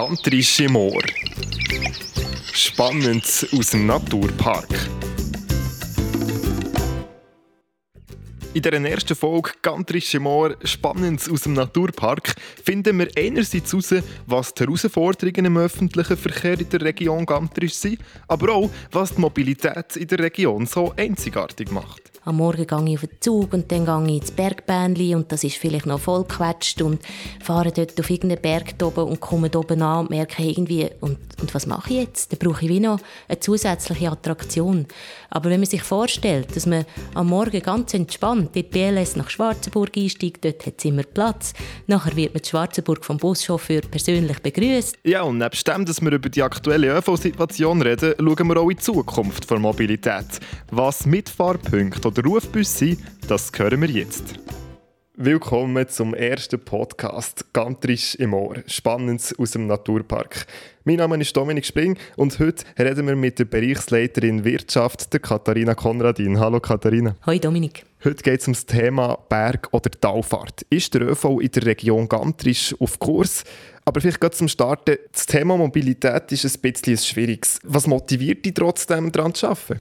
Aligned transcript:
Gantrische 0.00 0.66
Moor. 0.66 1.02
Spannend 2.54 3.22
aus 3.52 3.70
dem 3.72 3.84
Naturpark. 3.84 4.88
In 8.54 8.62
dieser 8.62 8.80
ersten 8.80 9.14
Folge 9.14 9.50
Gantrische 9.60 10.18
Moor, 10.18 10.56
Spannendes 10.64 11.28
aus 11.28 11.42
dem 11.42 11.52
Naturpark, 11.52 12.34
finden 12.64 12.98
wir 12.98 13.08
einerseits 13.14 13.72
heraus, 13.72 14.02
was 14.26 14.54
die 14.54 14.64
Herausforderungen 14.64 15.44
im 15.44 15.58
öffentlichen 15.58 16.16
Verkehr 16.16 16.58
in 16.58 16.70
der 16.70 16.80
Region 16.80 17.26
Gantrisch 17.26 17.74
sind, 17.74 17.98
aber 18.26 18.54
auch, 18.54 18.70
was 18.92 19.14
die 19.14 19.20
Mobilität 19.20 19.96
in 19.96 20.08
der 20.08 20.20
Region 20.20 20.64
so 20.64 20.94
einzigartig 20.96 21.70
macht. 21.70 22.10
Am 22.30 22.36
Morgen 22.36 22.64
gehe 22.64 22.94
ich 22.94 22.94
auf 22.94 23.08
den 23.10 23.20
Zug 23.20 23.52
und 23.54 23.72
dann 23.72 23.84
gehe 23.84 24.14
ich 24.14 24.22
ins 24.22 24.30
Bergbähnli 24.30 25.16
und 25.16 25.32
das 25.32 25.42
ist 25.42 25.56
vielleicht 25.56 25.86
noch 25.86 25.98
vollgequetscht 25.98 26.80
und 26.80 27.02
fahre 27.42 27.72
dort 27.72 27.98
auf 27.98 28.08
irgendeinen 28.08 28.40
Berg 28.40 28.74
oben 28.80 29.08
und 29.10 29.18
komme 29.18 29.50
oben 29.52 29.82
an 29.82 30.02
und 30.02 30.10
merke 30.10 30.44
irgendwie, 30.44 30.88
und, 31.00 31.18
und 31.40 31.52
was 31.52 31.66
mache 31.66 31.90
ich 31.90 31.96
jetzt? 31.96 32.30
Dann 32.30 32.38
brauche 32.38 32.64
ich 32.64 32.70
wie 32.70 32.78
noch 32.78 33.00
eine 33.26 33.40
zusätzliche 33.40 34.12
Attraktion. 34.12 34.86
Aber 35.30 35.50
wenn 35.50 35.58
man 35.58 35.68
sich 35.68 35.82
vorstellt, 35.82 36.54
dass 36.54 36.66
man 36.66 36.84
am 37.14 37.26
Morgen 37.26 37.60
ganz 37.60 37.94
entspannt 37.94 38.54
in 38.54 38.62
die 38.62 38.68
BLS 38.68 39.16
nach 39.16 39.28
Schwarzenburg 39.28 39.96
einsteigt, 39.96 40.44
dort 40.44 40.64
hat 40.66 40.74
es 40.78 40.84
immer 40.84 41.02
Platz. 41.02 41.52
Nachher 41.88 42.14
wird 42.14 42.34
man 42.34 42.42
in 42.42 42.48
Schwarzenburg 42.48 43.04
vom 43.04 43.16
Buschauffeur 43.16 43.80
persönlich 43.80 44.38
begrüßt. 44.38 44.98
Ja, 45.02 45.22
und 45.22 45.38
nebst 45.38 45.66
dem, 45.66 45.84
dass 45.84 46.00
wir 46.00 46.12
über 46.12 46.28
die 46.28 46.44
aktuelle 46.44 46.96
ÖV-Situation 46.96 47.82
reden, 47.82 48.14
schauen 48.18 48.48
wir 48.48 48.56
auch 48.56 48.70
in 48.70 48.76
die 48.76 48.82
Zukunft 48.82 49.50
der 49.50 49.58
Mobilität. 49.58 50.26
Was 50.70 51.06
Mitfahrpunkte 51.06 52.06
oder 52.06 52.19
Rufbus 52.24 52.78
sind, 52.78 52.98
das 53.28 53.50
hören 53.56 53.80
wir 53.80 53.88
jetzt. 53.88 54.34
Willkommen 55.16 55.88
zum 55.88 56.14
ersten 56.14 56.58
Podcast 56.58 57.52
«Gantrisch 57.52 58.14
im 58.16 58.34
Ohr»– 58.34 58.56
Spannendes 58.66 59.38
aus 59.38 59.52
dem 59.52 59.66
Naturpark. 59.66 60.46
Mein 60.84 60.96
Name 60.96 61.20
ist 61.20 61.36
Dominik 61.36 61.64
Spring 61.64 61.96
und 62.16 62.38
heute 62.38 62.64
reden 62.78 63.06
wir 63.06 63.16
mit 63.16 63.38
der 63.38 63.44
Bereichsleiterin 63.46 64.44
Wirtschaft, 64.44 65.12
der 65.12 65.20
Katharina 65.20 65.74
Konradin. 65.74 66.38
Hallo 66.38 66.60
Katharina. 66.60 67.16
Hallo 67.22 67.38
Dominik. 67.38 67.84
Heute 68.04 68.22
geht 68.22 68.40
es 68.40 68.46
um 68.48 68.54
das 68.54 68.66
Thema 68.66 69.18
Berg- 69.28 69.68
oder 69.72 69.90
Talfahrt. 69.90 70.62
Ist 70.70 70.94
der 70.94 71.02
ÖV 71.02 71.40
in 71.40 71.50
der 71.50 71.66
Region 71.66 72.08
Gantrisch 72.08 72.74
auf 72.80 72.98
Kurs? 72.98 73.44
Aber 73.84 74.00
vielleicht 74.00 74.20
gerade 74.20 74.36
zum 74.36 74.48
Starten, 74.48 74.96
das 75.12 75.26
Thema 75.26 75.56
Mobilität 75.56 76.32
ist 76.32 76.44
ein 76.44 76.60
bisschen 76.60 76.96
schwieriges. 76.98 77.60
Was 77.64 77.86
motiviert 77.86 78.44
dich 78.44 78.54
trotzdem, 78.54 79.10
daran 79.10 79.34
zu 79.34 79.48
arbeiten? 79.48 79.80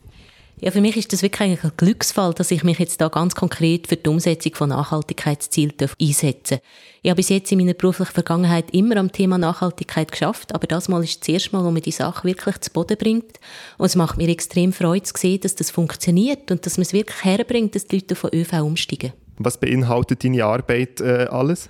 Ja, 0.62 0.72
für 0.72 0.82
mich 0.82 0.98
ist 0.98 1.14
das 1.14 1.22
wirklich 1.22 1.64
ein 1.64 1.72
Glücksfall, 1.78 2.34
dass 2.34 2.52
ich 2.52 2.66
mich 2.66 2.80
jetzt 2.80 3.00
da 3.00 3.08
ganz 3.08 3.34
konkret 3.34 3.88
für 3.88 3.96
die 3.96 4.10
Umsetzung 4.10 4.56
von 4.56 4.70
Nachhaltigkeitszielen 4.70 5.74
einsetze. 6.02 6.60
Ich 7.02 7.10
habe 7.10 7.16
bis 7.16 7.30
jetzt 7.30 7.50
in 7.54 7.60
meiner 7.60 7.74
beruflichen 7.74 8.12
Vergangenheit 8.12 8.72
immer 8.72 8.98
am 8.98 9.10
Thema 9.10 9.38
Nachhaltigkeit 9.38 10.12
geschafft, 10.12 10.54
aber 10.54 10.68
das 10.68 10.90
Mal 10.90 11.02
ist 11.02 11.22
das 11.22 11.30
erste 11.30 11.56
Mal, 11.56 11.64
wo 11.64 11.72
man 11.72 11.82
die 11.82 11.92
Sache 11.92 12.26
wirklich 12.26 12.60
zu 12.60 12.72
Boden 12.72 12.98
bringt. 12.98 13.40
Und 13.78 13.86
es 13.86 13.96
macht 13.96 14.18
mir 14.18 14.28
extrem 14.28 14.74
Freude 14.74 15.04
zu 15.04 15.14
sehen, 15.16 15.40
dass 15.40 15.56
das 15.56 15.72
funktioniert 15.72 16.52
und 16.52 16.66
dass 16.66 16.76
man 16.76 16.82
es 16.82 16.92
wirklich 16.92 17.24
herbringt, 17.24 17.76
dass 17.76 17.86
die 17.86 18.00
Leute 18.00 18.16
von 18.16 18.32
ÖV 18.34 18.62
umsteigen. 18.62 19.14
Was 19.38 19.58
beinhaltet 19.58 20.26
deine 20.26 20.44
Arbeit 20.44 21.00
äh, 21.00 21.28
alles? 21.30 21.70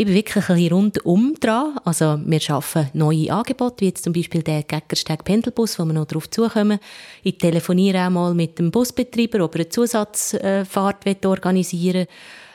Ich 0.00 0.06
bin 0.06 0.14
wirklich 0.14 0.48
ein 0.48 0.54
bisschen 0.54 0.72
rundum 0.72 1.34
dran. 1.40 1.78
Also 1.84 2.18
wir 2.24 2.40
schaffen 2.40 2.88
neue 2.94 3.30
Angebote, 3.30 3.82
wie 3.82 3.88
jetzt 3.88 4.02
zum 4.02 4.14
Beispiel 4.14 4.42
der 4.42 4.62
Geckersteg 4.62 5.24
Pendelbus, 5.24 5.78
wo 5.78 5.84
wir 5.84 5.92
noch 5.92 6.06
darauf 6.06 6.30
zukommen. 6.30 6.78
Ich 7.22 7.36
telefoniere 7.36 8.06
auch 8.06 8.08
mal 8.08 8.32
mit 8.32 8.58
dem 8.58 8.70
Busbetreiber, 8.70 9.44
ob 9.44 9.56
er 9.56 9.60
eine 9.60 9.68
Zusatzfahrt 9.68 11.26
organisieren 11.26 12.06
will. 12.06 12.08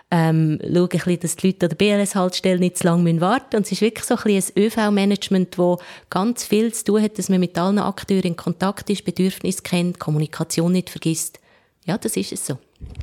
Ähm, 0.10 0.60
schaue 0.60 0.84
ein 0.86 0.90
bisschen, 0.90 1.20
dass 1.20 1.36
die 1.36 1.46
Leute 1.46 1.66
an 1.68 1.70
der 1.70 1.76
BLS-Haltestelle 1.76 2.60
nicht 2.60 2.80
zu 2.80 2.88
lange 2.88 3.22
warten 3.22 3.46
müssen. 3.46 3.58
Und 3.58 3.66
es 3.68 3.74
ist 3.74 3.82
wirklich 3.82 4.06
so 4.06 4.16
ein, 4.16 4.24
bisschen 4.24 4.56
ein 4.56 4.64
ÖV-Management, 4.64 5.60
das 5.60 5.78
ganz 6.10 6.46
viel 6.46 6.74
zu 6.74 6.84
tun 6.86 7.04
hat, 7.04 7.20
dass 7.20 7.30
man 7.30 7.40
mit 7.40 7.56
allen 7.60 7.78
Akteuren 7.78 8.24
in 8.24 8.36
Kontakt 8.36 8.90
ist, 8.90 9.06
Bedürfnisse 9.06 9.62
kennt, 9.62 10.00
Kommunikation 10.00 10.72
nicht 10.72 10.90
vergisst. 10.90 11.40
Ja, 11.86 12.00
das 12.00 12.18
ist 12.18 12.32
es 12.32 12.44
so. 12.44 12.58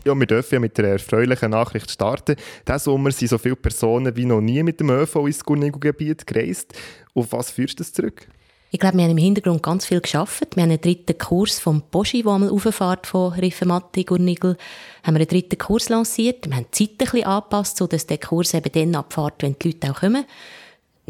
Ja, 0.05 0.15
wir 0.15 0.27
dürfen 0.27 0.55
ja 0.55 0.61
mit 0.61 0.79
einer 0.79 0.89
erfreulichen 0.89 1.51
Nachricht 1.51 1.91
starten. 1.91 2.37
Diesen 2.67 2.79
Sommer 2.79 3.11
sind 3.11 3.29
so 3.29 3.39
viele 3.39 3.57
Personen 3.57 4.15
wie 4.17 4.25
noch 4.25 4.41
nie 4.41 4.63
mit 4.63 4.81
dem 4.81 4.91
ÖV 4.91 5.27
ins 5.27 5.45
Gurnigo-Gebiet 5.45 6.27
gereist. 6.27 6.75
Auf 7.15 7.33
was 7.33 7.51
führst 7.51 7.79
du 7.79 7.83
das 7.83 7.93
zurück? 7.93 8.27
Ich 8.75 8.81
glaube, 8.81 8.97
wir 8.97 9.05
haben 9.05 9.11
im 9.11 9.19
Hintergrund 9.19 9.63
ganz 9.63 9.85
viel 9.85 10.01
geschafft. 10.01 10.57
Wir 10.57 10.63
haben 10.63 10.71
einen 10.71 10.81
dritten 10.81 11.19
Kurs 11.19 11.61
vom 11.61 11.83
Boschi, 11.91 12.23
der 12.23 12.33
einmal 12.33 12.49
rauffährt 12.49 13.07
von 13.07 13.33
Riffenmatti, 13.35 14.05
Gurnigel, 14.05 14.57
haben 15.03 15.15
wir 15.15 15.21
einen 15.21 15.29
dritten 15.29 15.59
Kurs 15.59 15.91
lanciert. 15.91 16.49
Wir 16.49 16.57
haben 16.57 16.67
die 16.75 16.87
Zeit 16.87 16.93
ein 16.93 16.97
bisschen 16.99 17.25
angepasst, 17.25 17.77
sodass 17.77 18.07
der 18.07 18.17
Kurs 18.17 18.55
eben 18.55 18.73
dann 18.73 18.95
abfährt, 18.95 19.43
wenn 19.43 19.57
die 19.59 19.73
Leute 19.73 19.91
auch 19.91 20.01
kommen 20.01 20.25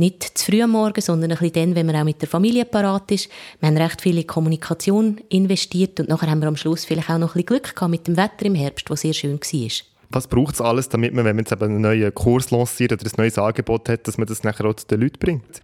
nicht 0.02 0.36
zu 0.36 0.46
früh 0.46 0.62
am 0.62 0.72
Morgen, 0.72 1.00
sondern 1.00 1.30
ein 1.30 1.38
bisschen 1.38 1.52
dann, 1.52 1.74
wenn 1.74 1.86
man 1.86 1.96
auch 1.96 2.04
mit 2.04 2.20
der 2.20 2.28
Familie 2.28 2.64
parat 2.64 3.10
ist. 3.12 3.28
Wir 3.60 3.68
haben 3.68 3.76
recht 3.76 4.02
viel 4.02 4.18
in 4.18 4.26
Kommunikation 4.26 5.20
investiert 5.28 6.00
und 6.00 6.08
nachher 6.08 6.30
haben 6.30 6.40
wir 6.40 6.48
am 6.48 6.56
Schluss 6.56 6.84
vielleicht 6.84 7.08
auch 7.08 7.18
noch 7.18 7.30
ein 7.30 7.44
bisschen 7.44 7.46
Glück 7.46 7.74
gehabt 7.74 7.90
mit 7.90 8.06
dem 8.06 8.16
Wetter 8.16 8.46
im 8.46 8.54
Herbst, 8.54 8.90
was 8.90 9.02
sehr 9.02 9.12
schön 9.12 9.38
war. 9.38 9.70
Was 10.10 10.26
braucht 10.26 10.54
es 10.54 10.60
alles, 10.60 10.88
damit 10.88 11.14
man, 11.14 11.24
wenn 11.24 11.36
man 11.36 11.44
jetzt 11.44 11.52
eben 11.52 11.64
einen 11.64 11.80
neuen 11.80 12.12
Kurs 12.14 12.50
lanciert 12.50 12.92
oder 12.92 13.06
ein 13.06 13.12
neues 13.16 13.38
Angebot 13.38 13.88
hat, 13.88 14.06
dass 14.06 14.18
man 14.18 14.26
das 14.26 14.42
nachher 14.42 14.66
auch 14.66 14.74
zu 14.74 14.86
den 14.86 15.00
Leuten 15.00 15.18
bringt? 15.18 15.62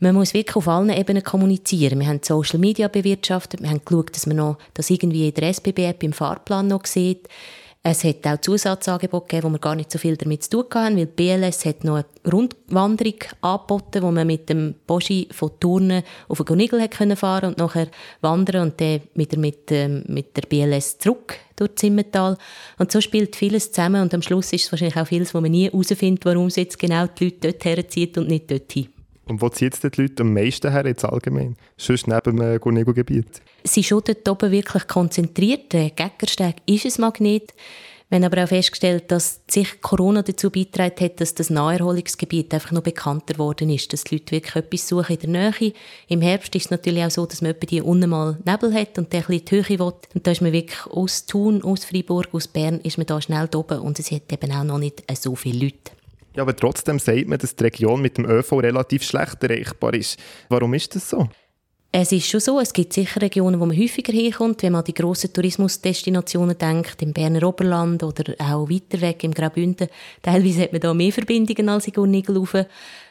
Man 0.00 0.14
muss 0.14 0.34
wirklich 0.34 0.54
auf 0.54 0.68
allen 0.68 0.90
Ebenen 0.90 1.24
kommunizieren. 1.24 1.98
Wir 1.98 2.06
haben 2.06 2.20
Social 2.22 2.60
Media 2.60 2.86
bewirtschaftet, 2.86 3.60
wir 3.60 3.70
haben 3.70 3.80
geschaut, 3.84 4.14
dass 4.14 4.26
man 4.26 4.36
noch 4.36 4.58
das 4.74 4.90
irgendwie 4.90 5.28
in 5.28 5.34
der 5.34 5.48
SBB-App 5.48 6.04
im 6.04 6.12
Fahrplan 6.12 6.68
noch 6.68 6.86
sieht. 6.86 7.26
Es 7.90 8.04
hat 8.04 8.26
auch 8.26 8.38
Zusatzangebote 8.38 9.28
gegeben, 9.28 9.48
wo 9.48 9.52
wir 9.54 9.58
gar 9.60 9.74
nicht 9.74 9.90
so 9.90 9.98
viel 9.98 10.14
damit 10.18 10.44
zu 10.44 10.50
tun 10.50 10.66
hatten, 10.74 10.98
weil 10.98 11.06
BLS 11.06 11.64
hat 11.64 11.84
noch 11.84 11.94
eine 11.94 12.04
Rundwanderung 12.30 13.14
angeboten, 13.40 14.02
wo 14.02 14.10
man 14.10 14.26
mit 14.26 14.50
dem 14.50 14.74
Boschi 14.86 15.26
von 15.30 15.52
Turnen 15.58 16.02
auf 16.28 16.36
den 16.36 16.44
Gonigel 16.44 16.86
fahren 17.16 17.16
konnte 17.16 17.46
und 17.46 17.56
nachher 17.56 17.88
wandern 18.20 18.62
und 18.64 18.78
dann 18.78 19.00
wieder 19.14 19.38
mit, 19.38 19.72
ähm, 19.72 20.04
mit 20.06 20.36
der 20.36 20.42
BLS 20.42 20.98
zurück 20.98 21.36
durch 21.56 21.76
Zimmertal. 21.76 22.36
Und 22.76 22.92
so 22.92 23.00
spielt 23.00 23.36
vieles 23.36 23.72
zusammen 23.72 24.02
und 24.02 24.12
am 24.12 24.20
Schluss 24.20 24.52
ist 24.52 24.66
es 24.66 24.72
wahrscheinlich 24.72 24.98
auch 24.98 25.06
vieles, 25.06 25.32
wo 25.32 25.40
man 25.40 25.50
nie 25.50 25.70
herausfindet, 25.70 26.26
warum 26.26 26.50
sie 26.50 26.62
jetzt 26.62 26.78
genau 26.78 27.06
die 27.06 27.24
Leute 27.24 27.52
dort 27.52 27.64
herzieht 27.64 28.18
und 28.18 28.28
nicht 28.28 28.50
dorthin. 28.50 28.88
Und 29.28 29.42
wo 29.42 29.48
ziehen 29.50 29.70
die 29.82 30.02
Leute 30.02 30.22
am 30.22 30.32
meisten 30.32 30.72
her, 30.72 30.86
jetzt 30.86 31.04
allgemein? 31.04 31.56
Sonst 31.76 32.08
neben 32.08 32.36
dem 32.36 32.60
Gornego-Gebiet? 32.60 33.42
Sie 33.62 33.82
sind 33.82 33.84
schon 33.84 34.02
dort 34.04 34.28
oben 34.28 34.50
wirklich 34.50 34.88
konzentriert. 34.88 35.72
Der 35.72 35.90
Geckersteg 35.90 36.56
ist 36.66 36.86
ein 36.86 37.00
Magnet. 37.02 37.52
Wir 38.10 38.16
haben 38.16 38.24
aber 38.24 38.44
auch 38.44 38.48
festgestellt, 38.48 39.10
dass 39.10 39.42
sich 39.50 39.82
Corona 39.82 40.22
dazu 40.22 40.48
beigetragen 40.50 41.04
hat, 41.04 41.20
dass 41.20 41.34
das 41.34 41.50
Naherholungsgebiet 41.50 42.54
einfach 42.54 42.72
noch 42.72 42.82
bekannter 42.82 43.34
geworden 43.34 43.68
ist, 43.68 43.92
dass 43.92 44.04
die 44.04 44.14
Leute 44.14 44.32
wirklich 44.32 44.56
etwas 44.56 44.88
suchen 44.88 45.18
in 45.18 45.30
der 45.32 45.52
Nähe. 45.52 45.72
Im 46.08 46.22
Herbst 46.22 46.54
ist 46.54 46.64
es 46.64 46.70
natürlich 46.70 47.04
auch 47.04 47.10
so, 47.10 47.26
dass 47.26 47.42
man 47.42 47.54
die 47.60 47.82
unten 47.82 48.08
mal 48.08 48.38
Nebel 48.46 48.72
hat 48.72 48.96
und 48.96 49.12
der 49.12 49.20
ein 49.20 49.26
bisschen 49.26 49.44
die 49.44 49.56
Höhe 49.56 49.78
will. 49.78 49.92
Und 50.14 50.26
da 50.26 50.30
ist 50.30 50.40
man 50.40 50.52
wirklich 50.52 50.86
aus 50.86 51.26
Thun, 51.26 51.62
aus 51.62 51.84
Freiburg, 51.84 52.28
aus 52.32 52.48
Bern, 52.48 52.80
ist 52.80 52.96
man 52.96 53.06
da 53.06 53.20
schnell 53.20 53.50
oben 53.54 53.80
und 53.80 53.98
es 53.98 54.10
hat 54.10 54.32
eben 54.32 54.52
auch 54.52 54.64
noch 54.64 54.78
nicht 54.78 55.04
so 55.14 55.34
viele 55.34 55.66
Leute. 55.66 55.97
Ja, 56.38 56.42
aber 56.42 56.54
trotzdem 56.54 57.00
sagt 57.00 57.26
man, 57.26 57.36
dass 57.36 57.56
die 57.56 57.64
Region 57.64 58.00
mit 58.00 58.16
dem 58.16 58.24
ÖV 58.24 58.52
relativ 58.52 59.02
schlecht 59.02 59.42
erreichbar 59.42 59.92
ist. 59.92 60.20
Warum 60.48 60.72
ist 60.72 60.94
das 60.94 61.10
so? 61.10 61.28
Es 61.90 62.12
ist 62.12 62.26
schon 62.26 62.40
so, 62.40 62.60
es 62.60 62.74
gibt 62.74 62.92
sicher 62.92 63.22
Regionen, 63.22 63.60
wo 63.60 63.64
man 63.64 63.76
häufiger 63.76 64.12
hinkommt, 64.12 64.62
wenn 64.62 64.72
man 64.72 64.80
an 64.80 64.84
die 64.84 64.92
grossen 64.92 65.32
Tourismusdestinationen 65.32 66.58
denkt, 66.58 67.00
im 67.00 67.14
Berner 67.14 67.48
Oberland 67.48 68.02
oder 68.02 68.34
auch 68.38 68.68
weiter 68.68 69.00
weg 69.00 69.24
im 69.24 69.32
Graubünden. 69.32 69.88
Teilweise 70.20 70.64
hat 70.64 70.72
man 70.72 70.82
da 70.82 70.92
mehr 70.92 71.12
Verbindungen 71.12 71.70
als 71.70 71.86
in 71.86 71.94
Gurnigelhaufen. 71.94 72.66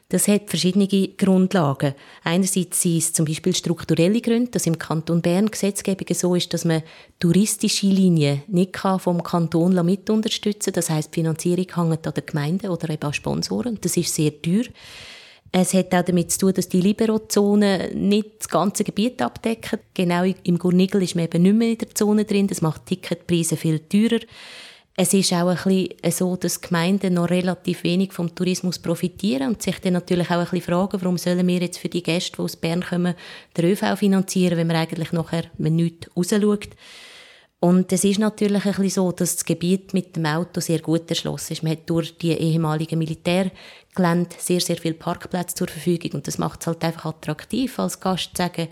Das 0.09 0.27
hat 0.27 0.49
verschiedene 0.49 0.87
Grundlagen. 0.87 1.95
Einerseits 2.23 2.83
sind 2.83 2.97
es 2.99 3.13
zum 3.13 3.25
Beispiel 3.25 3.55
strukturelle 3.55 4.21
Gründe, 4.21 4.51
dass 4.51 4.67
im 4.67 4.77
Kanton 4.77 5.23
Bern 5.23 5.49
Gesetzgebung 5.49 6.07
so 6.13 6.35
ist, 6.35 6.53
dass 6.53 6.63
man 6.63 6.83
touristische 7.19 7.87
Linien 7.87 8.43
nicht 8.47 8.77
vom 8.77 9.23
Kanton 9.23 9.83
mit 9.85 10.09
unterstützen 10.09 10.71
kann. 10.71 10.75
Das 10.75 10.89
heisst, 10.91 11.15
die 11.15 11.21
Finanzierung 11.21 11.65
hängt 11.75 12.07
an 12.07 12.13
den 12.13 12.25
Gemeinden 12.27 12.69
oder 12.69 12.91
eben 12.91 13.03
an 13.03 13.13
Sponsoren. 13.13 13.79
Das 13.81 13.97
ist 13.97 14.13
sehr 14.13 14.39
teuer. 14.39 14.65
Es 15.51 15.73
hat 15.73 15.93
auch 15.93 16.03
damit 16.03 16.31
zu 16.31 16.39
tun, 16.39 16.53
dass 16.53 16.69
die 16.69 16.81
Libero-Zonen 16.81 18.09
nicht 18.09 18.39
das 18.39 18.49
ganze 18.49 18.83
Gebiet 18.83 19.21
abdecken. 19.21 19.79
Genau 19.93 20.23
im 20.23 20.59
Gurnigel 20.59 21.03
ist 21.03 21.15
man 21.15 21.25
eben 21.25 21.41
nicht 21.41 21.55
mehr 21.55 21.69
in 21.69 21.77
der 21.77 21.95
Zone 21.95 22.25
drin. 22.25 22.47
Das 22.47 22.61
macht 22.61 22.85
Ticketpreise 22.85 23.55
viel 23.55 23.79
teurer. 23.79 24.19
Es 24.99 25.13
ist 25.13 25.31
auch 25.31 25.47
ein 25.47 25.55
bisschen 25.55 26.11
so, 26.11 26.35
dass 26.35 26.59
Gemeinden 26.59 27.13
noch 27.13 27.29
relativ 27.29 27.83
wenig 27.83 28.13
vom 28.13 28.33
Tourismus 28.33 28.79
profitieren 28.79 29.49
und 29.49 29.61
sich 29.61 29.79
dann 29.79 29.93
natürlich 29.93 30.27
auch 30.31 30.37
ein 30.37 30.43
bisschen 30.45 30.61
fragen, 30.61 30.99
warum 30.99 31.19
sollen 31.19 31.47
wir 31.47 31.59
jetzt 31.59 31.77
für 31.77 31.87
die 31.87 32.01
Gäste, 32.01 32.37
die 32.37 32.41
aus 32.41 32.55
Bern 32.55 32.83
kommen, 32.83 33.13
den 33.55 33.65
ÖV 33.65 33.95
finanzieren, 33.95 34.57
wenn 34.57 34.65
man 34.65 34.77
eigentlich 34.77 35.11
nachher 35.11 35.43
wenn 35.59 35.75
nichts 35.75 36.09
rausschaut. 36.17 36.69
Und 37.59 37.91
es 37.91 38.03
ist 38.03 38.19
natürlich 38.19 38.65
ein 38.65 38.71
bisschen 38.71 38.89
so, 38.89 39.11
dass 39.11 39.35
das 39.35 39.45
Gebiet 39.45 39.93
mit 39.93 40.15
dem 40.15 40.27
Auto 40.27 40.61
sehr 40.61 40.79
gut 40.79 41.09
erschlossen 41.09 41.53
ist. 41.53 41.63
Man 41.63 41.71
hat 41.71 41.89
durch 41.89 42.15
die 42.17 42.31
ehemaligen 42.31 42.99
Militärgelände 42.99 44.35
sehr, 44.37 44.61
sehr 44.61 44.77
viele 44.77 44.93
Parkplätze 44.93 45.55
zur 45.55 45.67
Verfügung 45.67 46.11
und 46.11 46.27
das 46.27 46.37
macht 46.37 46.61
es 46.61 46.67
halt 46.67 46.83
einfach 46.83 47.05
attraktiv, 47.05 47.79
als 47.79 47.99
Gast 47.99 48.35
zu 48.35 48.43
sagen, 48.43 48.67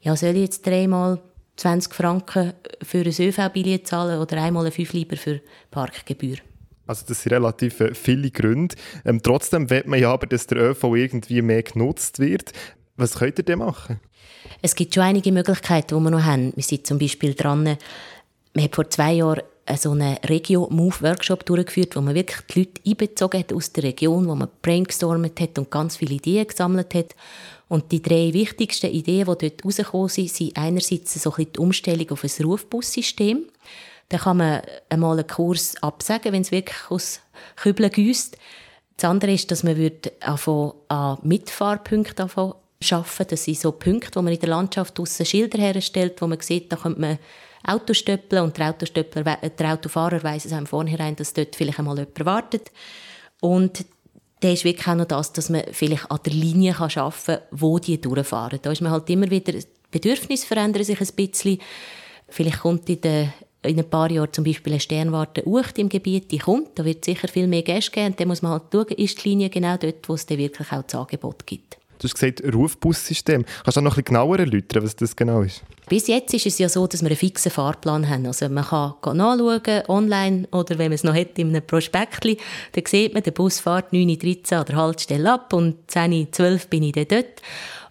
ja, 0.00 0.16
soll 0.16 0.30
ich 0.30 0.42
jetzt 0.42 0.66
dreimal 0.66 1.20
20 1.56 1.92
Franken 1.92 2.54
für 2.82 3.00
ein 3.00 3.06
ÖV-Billett 3.06 3.86
zahlen 3.86 4.18
oder 4.18 4.42
einmal 4.42 4.70
5 4.70 4.94
lieber 4.94 5.16
für 5.18 5.42
Parkgebühr. 5.70 6.38
Also 6.86 7.04
das 7.06 7.22
sind 7.22 7.32
relativ 7.32 7.78
äh, 7.80 7.94
viele 7.94 8.30
Gründe. 8.30 8.74
Ähm, 9.04 9.22
trotzdem 9.22 9.68
will 9.68 9.84
man 9.86 10.00
ja 10.00 10.10
aber, 10.10 10.26
dass 10.26 10.46
der 10.46 10.70
ÖV 10.70 10.96
irgendwie 10.96 11.42
mehr 11.42 11.62
genutzt 11.62 12.18
wird. 12.18 12.52
Was 12.96 13.16
könnt 13.16 13.38
ihr 13.38 13.44
denn 13.44 13.58
machen? 13.58 14.00
Es 14.62 14.74
gibt 14.74 14.94
schon 14.94 15.04
einige 15.04 15.30
Möglichkeiten, 15.30 15.96
die 15.96 16.02
wir 16.02 16.10
noch 16.10 16.24
haben. 16.24 16.52
Wir 16.56 16.62
sind 16.62 16.86
zum 16.86 16.98
Beispiel 16.98 17.34
dran, 17.34 17.76
wir 18.54 18.64
haben 18.64 18.72
vor 18.72 18.90
zwei 18.90 19.12
Jahren 19.14 19.42
so 19.76 19.92
einen 19.92 20.16
Regio-Move-Workshop 20.16 21.46
durchgeführt, 21.46 21.94
wo 21.94 22.00
man 22.00 22.14
wirklich 22.14 22.40
die 22.46 22.58
Leute 22.60 22.80
einbezogen 22.86 23.40
hat 23.40 23.52
aus 23.52 23.72
der 23.72 23.84
Region, 23.84 24.26
wo 24.26 24.34
man 24.34 24.48
brainstormt 24.62 25.40
hat 25.40 25.58
und 25.58 25.70
ganz 25.70 25.96
viele 25.96 26.14
Ideen 26.14 26.46
gesammelt 26.46 26.94
hat. 26.94 27.14
Und 27.68 27.92
die 27.92 28.02
drei 28.02 28.32
wichtigsten 28.32 28.90
Ideen, 28.90 29.28
die 29.28 29.48
dort 29.48 29.64
rausgekommen 29.64 30.08
sind, 30.08 30.30
sind 30.30 30.56
einerseits 30.56 31.22
so 31.22 31.30
ein 31.30 31.36
bisschen 31.36 31.52
die 31.52 31.58
Umstellung 31.60 32.10
auf 32.10 32.24
ein 32.24 32.44
Rufbussystem. 32.44 33.44
Da 34.08 34.18
kann 34.18 34.38
man 34.38 34.62
einmal 34.88 35.18
einen 35.18 35.26
Kurs 35.28 35.80
absagen, 35.82 36.32
wenn 36.32 36.42
es 36.42 36.50
wirklich 36.50 36.90
aus 36.90 37.20
Kübeln 37.54 37.90
gießt. 37.90 38.36
Das 38.96 39.08
andere 39.08 39.32
ist, 39.32 39.50
dass 39.50 39.62
man 39.62 39.76
an 40.88 41.18
Mitfahrpunkten 41.22 42.28
arbeiten 42.28 43.26
Das 43.28 43.44
sind 43.44 43.58
so 43.58 43.70
Punkte, 43.70 44.16
wo 44.16 44.22
man 44.22 44.32
in 44.32 44.40
der 44.40 44.48
Landschaft 44.48 44.98
draussen 44.98 45.24
Schilder 45.24 45.58
herstellt, 45.58 46.20
wo 46.20 46.26
man 46.26 46.40
sieht, 46.40 46.72
da 46.72 46.76
könnte 46.76 47.00
man 47.00 47.18
Auto 47.64 47.92
stöppeln 47.92 48.42
und 48.42 48.56
der, 48.56 48.70
Autostöppler, 48.70 49.24
der 49.24 49.72
Autofahrer 49.72 50.22
weiss 50.22 50.44
es 50.44 50.52
einem 50.52 50.66
vornherein, 50.66 51.16
dass 51.16 51.34
dort 51.34 51.56
vielleicht 51.56 51.78
einmal 51.78 51.98
jemand 51.98 52.24
wartet. 52.24 52.70
Und 53.40 53.84
der 54.42 54.52
ist 54.52 54.64
wirklich 54.64 54.86
auch 54.88 54.94
noch 54.94 55.06
das, 55.06 55.32
dass 55.32 55.50
man 55.50 55.64
vielleicht 55.72 56.10
an 56.10 56.20
der 56.24 56.32
Linie 56.32 56.72
kann 56.72 56.90
arbeiten 56.94 57.24
kann, 57.26 57.40
wo 57.50 57.78
die 57.78 58.00
durchfahren. 58.00 58.58
Da 58.62 58.72
ist 58.72 58.80
man 58.80 58.92
halt 58.92 59.10
immer 59.10 59.30
wieder, 59.30 59.52
Bedürfnisse 59.90 60.46
verändern 60.46 60.84
sich 60.84 61.00
ein 61.00 61.08
bisschen. 61.14 61.58
Vielleicht 62.28 62.60
kommt 62.60 62.88
in, 62.88 63.00
der, 63.00 63.32
in 63.62 63.78
ein 63.78 63.90
paar 63.90 64.10
Jahren 64.10 64.32
zum 64.32 64.44
Beispiel 64.44 64.72
eine 64.72 64.80
Sternwarte 64.80 65.46
Ucht 65.46 65.78
im 65.78 65.88
Gebiet, 65.88 66.30
die 66.30 66.38
kommt, 66.38 66.78
da 66.78 66.84
wird 66.84 67.04
sicher 67.04 67.28
viel 67.28 67.48
mehr 67.48 67.62
Gäste 67.62 67.90
geben 67.90 68.06
und 68.06 68.20
dann 68.20 68.28
muss 68.28 68.42
man 68.42 68.52
halt 68.52 68.62
schauen, 68.72 68.88
ist 68.96 69.22
die 69.22 69.28
Linie 69.28 69.50
genau 69.50 69.76
dort, 69.76 70.08
wo 70.08 70.14
es 70.14 70.26
dann 70.26 70.38
wirklich 70.38 70.72
auch 70.72 70.82
das 70.82 70.94
Angebot 70.94 71.46
gibt. 71.46 71.79
Du 72.00 72.08
hast 72.08 72.14
gesagt, 72.14 72.42
Rufbussystem. 72.54 73.44
Kannst 73.62 73.76
du 73.76 73.82
noch 73.82 73.92
ein 73.92 74.02
bisschen 74.02 74.04
genauer 74.04 74.38
erläutern, 74.38 74.82
was 74.82 74.96
das 74.96 75.14
genau 75.14 75.42
ist? 75.42 75.62
Bis 75.86 76.06
jetzt 76.06 76.32
ist 76.32 76.46
es 76.46 76.58
ja 76.58 76.66
so, 76.70 76.86
dass 76.86 77.02
wir 77.02 77.08
einen 77.08 77.16
fixen 77.16 77.52
Fahrplan 77.52 78.08
haben. 78.08 78.26
Also 78.26 78.48
man 78.48 78.64
kann 78.64 79.16
nachschauen, 79.18 79.82
online 79.88 80.48
oder 80.50 80.78
wenn 80.78 80.86
man 80.86 80.94
es 80.94 81.04
noch 81.04 81.14
hat, 81.14 81.38
in 81.38 81.48
einem 81.48 81.66
Prospekt, 81.66 82.24
dann 82.24 82.86
sieht 82.86 83.12
man, 83.12 83.22
der 83.22 83.32
Bus 83.32 83.60
fährt 83.60 83.92
9.13 83.92 84.52
Uhr 84.52 84.58
an 84.60 84.64
der 84.64 84.76
Haltestelle 84.76 85.32
ab 85.32 85.52
und 85.52 85.90
10.12 85.90 86.52
Uhr 86.52 86.60
bin 86.70 86.84
ich 86.84 86.92
dann 86.92 87.08
dort. 87.08 87.42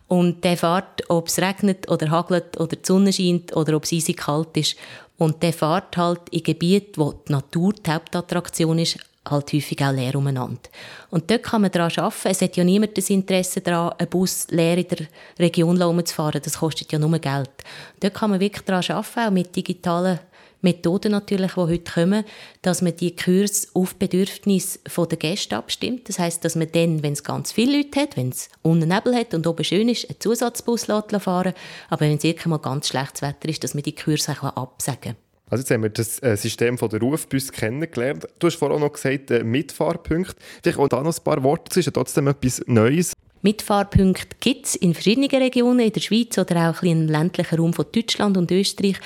Und 0.08 0.44
der 0.44 0.58
fährt, 0.58 1.08
ob 1.10 1.28
es 1.28 1.38
regnet 1.38 1.88
oder 1.92 2.10
hagelt 2.10 2.60
oder 2.60 2.76
die 2.76 2.88
Sonne 2.88 3.14
scheint 3.14 3.56
oder 3.56 3.76
ob 3.76 3.84
es 3.84 3.94
eisig 3.94 4.18
kalt 4.18 4.58
ist. 4.58 4.76
Und 5.20 5.44
der 5.44 5.54
fährt 5.54 5.98
halt 5.98 6.22
in 6.32 6.42
Gebieten, 6.42 6.94
wo 6.96 7.12
die 7.12 7.32
Natur 7.32 7.74
die 7.74 7.92
Hauptattraktion 7.92 8.80
ist, 8.80 8.98
halt 9.30 9.54
häufig 9.54 9.82
auch 9.84 9.92
leer 9.92 10.16
umeinander. 10.16 10.62
Und 11.10 11.30
dort 11.30 11.44
kann 11.44 11.62
man 11.62 11.72
daran 11.72 11.92
arbeiten. 11.96 12.28
Es 12.30 12.42
hat 12.42 12.58
ja 12.58 12.64
niemand 12.64 12.98
das 12.98 13.10
Interesse 13.10 13.62
daran, 13.62 13.94
einen 13.98 14.10
Bus 14.10 14.48
leer 14.50 14.78
in 14.78 14.88
der 14.88 15.08
Region 15.40 16.06
zu 16.06 16.14
fahren. 16.14 16.42
Das 16.44 16.60
kostet 16.60 16.92
ja 16.92 17.00
nur 17.00 17.18
Geld. 17.20 17.52
Dort 18.00 18.14
kann 18.14 18.32
man 18.32 18.40
wirklich 18.40 18.66
daran 18.66 18.84
arbeiten, 18.90 19.20
auch 19.20 19.32
mit 19.32 19.56
digitalen 19.56 20.20
Methoden 20.62 21.14
natürlich, 21.14 21.54
die 21.54 21.62
heute 21.62 21.92
kommen, 21.92 22.26
dass 22.62 22.82
man 22.82 22.96
die 22.96 23.16
Kurs 23.16 23.70
auf 23.74 23.96
Bedürfnisse 23.96 24.80
der 24.86 25.18
Gäste 25.18 25.56
abstimmt. 25.56 26.10
Das 26.10 26.20
heißt, 26.20 26.44
dass 26.44 26.56
man 26.56 26.72
dann, 26.72 27.02
wenn 27.02 27.14
es 27.14 27.24
ganz 27.24 27.52
viele 27.52 27.78
Leute 27.78 28.02
hat, 28.02 28.18
wenn 28.18 28.30
es 28.30 28.50
unten 28.62 28.90
Nebel 28.90 29.16
hat 29.16 29.34
und 29.34 29.48
oben 29.48 29.64
schön 29.64 29.88
ist, 29.88 30.10
einen 30.10 30.20
Zusatzbus 30.20 30.86
fahren 30.86 31.54
Aber 31.90 32.02
wenn 32.02 32.18
es 32.18 32.24
wirklich 32.24 32.46
mal 32.48 32.58
ganz 32.58 32.90
schlechtes 32.90 33.22
Wetter 33.22 33.48
ist, 33.48 33.64
dass 33.64 33.74
man 33.74 33.84
die 33.84 33.96
Kurs 33.96 34.28
auch 34.28 34.44
absagen 34.44 35.02
kann. 35.02 35.29
Also 35.50 35.62
jetzt 35.62 35.72
haben 35.72 35.84
wir 35.84 35.90
das 35.90 36.22
äh, 36.22 36.38
System 36.38 36.78
von 36.78 36.90
der 36.90 37.00
Rufbus 37.00 37.52
kennengelernt. 37.52 38.28
Du 38.40 38.48
hast 38.48 38.56
vorhin 38.56 38.78
auch 38.78 38.82
noch 38.82 38.94
gesagt, 38.94 39.32
äh, 39.32 39.44
Mitfahrpunkte. 39.44 40.36
Vielleicht 40.62 40.78
auch 40.78 40.88
da 40.88 41.02
noch 41.02 41.18
ein 41.18 41.24
paar 41.24 41.44
Worte. 41.44 41.66
Das 41.70 41.78
ist 41.78 41.86
ja 41.88 41.92
trotzdem 41.92 42.28
etwas 42.28 42.62
Neues. 42.68 43.14
Mitfahrpunkte 43.42 44.36
gibt 44.42 44.66
es 44.66 44.76
in 44.76 44.94
verschiedenen 44.94 45.30
Regionen 45.30 45.80
in 45.80 45.94
der 45.94 46.02
Schweiz 46.02 46.38
oder 46.38 46.70
auch 46.70 46.84
im 46.84 47.08
ländlichen 47.08 47.58
Raum 47.58 47.74
von 47.74 47.86
Deutschland 47.92 48.38
und 48.38 48.52
Österreich. 48.52 48.98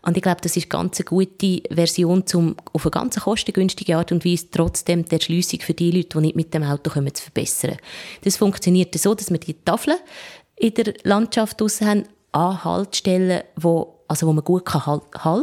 Und 0.00 0.16
ich 0.16 0.22
glaube, 0.22 0.40
das 0.40 0.56
ist 0.56 0.70
ganz 0.70 0.98
eine 0.98 1.04
gute 1.04 1.62
Version, 1.70 2.24
um 2.34 2.56
auf 2.72 2.86
eine 2.86 2.90
ganz 2.90 3.20
kostengünstige 3.20 3.96
Art 3.96 4.10
und 4.10 4.24
Weise 4.24 4.46
trotzdem 4.50 5.04
die 5.04 5.14
Erschliessung 5.14 5.60
für 5.60 5.74
die 5.74 5.90
Leute, 5.90 6.18
die 6.18 6.20
nicht 6.20 6.36
mit 6.36 6.54
dem 6.54 6.64
Auto 6.64 6.90
kommen, 6.90 7.14
zu 7.14 7.22
verbessern. 7.22 7.76
Das 8.24 8.38
funktioniert 8.38 8.98
so, 8.98 9.14
dass 9.14 9.30
wir 9.30 9.38
die 9.38 9.54
Tafeln 9.54 9.98
in 10.56 10.74
der 10.74 10.94
Landschaft 11.04 11.60
haben, 11.60 12.04
an 12.32 12.64
Haltestellen, 12.64 13.42
wo, 13.56 14.00
also 14.08 14.26
wo 14.26 14.32
man 14.32 14.42
gut 14.42 14.72
halten 14.72 15.10
kann 15.10 15.42